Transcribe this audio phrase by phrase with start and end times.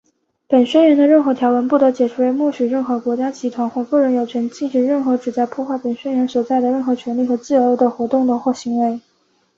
[0.47, 8.99] 本宣言的任何条文,不得解释为默许任何国家、集团或个人有权进行任何旨在破坏本宣言所载的任何权利和自由的活动或行为。